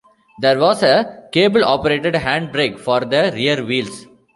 [0.39, 4.07] There was a cable-operated hand brake for the rear wheels.